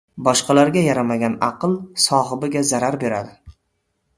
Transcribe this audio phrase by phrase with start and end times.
[0.27, 1.75] •Boshqalarga yaramagan aql
[2.07, 3.39] sohibiga zarar beradi.